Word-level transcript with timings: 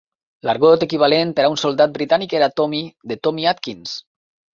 L"argot 0.45 0.85
equivalent 0.85 1.33
per 1.39 1.43
a 1.47 1.51
un 1.55 1.59
soldat 1.63 1.93
britànic 1.97 2.33
era 2.39 2.47
"Tommy" 2.61 2.81
de 3.13 3.19
Tommy 3.29 3.47
Atkins. 3.53 3.95